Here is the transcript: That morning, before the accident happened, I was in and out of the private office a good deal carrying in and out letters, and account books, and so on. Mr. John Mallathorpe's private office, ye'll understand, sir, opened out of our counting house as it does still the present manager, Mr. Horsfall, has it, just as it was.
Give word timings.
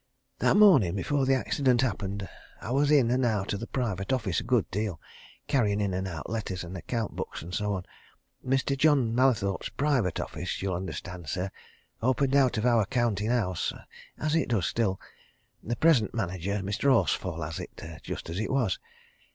That 0.39 0.57
morning, 0.57 0.95
before 0.95 1.27
the 1.27 1.35
accident 1.35 1.81
happened, 1.81 2.27
I 2.59 2.71
was 2.71 2.89
in 2.89 3.11
and 3.11 3.23
out 3.23 3.53
of 3.53 3.59
the 3.59 3.67
private 3.67 4.11
office 4.11 4.39
a 4.39 4.43
good 4.43 4.67
deal 4.71 4.99
carrying 5.45 5.79
in 5.79 5.93
and 5.93 6.07
out 6.07 6.27
letters, 6.27 6.63
and 6.63 6.75
account 6.75 7.15
books, 7.15 7.43
and 7.43 7.53
so 7.53 7.73
on. 7.75 7.85
Mr. 8.43 8.75
John 8.75 9.13
Mallathorpe's 9.13 9.69
private 9.69 10.19
office, 10.19 10.59
ye'll 10.59 10.73
understand, 10.73 11.29
sir, 11.29 11.51
opened 12.01 12.35
out 12.35 12.57
of 12.57 12.65
our 12.65 12.87
counting 12.87 13.29
house 13.29 13.73
as 14.17 14.33
it 14.33 14.49
does 14.49 14.65
still 14.65 14.99
the 15.61 15.75
present 15.75 16.15
manager, 16.15 16.61
Mr. 16.63 16.89
Horsfall, 16.91 17.43
has 17.45 17.59
it, 17.59 18.01
just 18.01 18.27
as 18.27 18.39
it 18.39 18.49
was. 18.49 18.79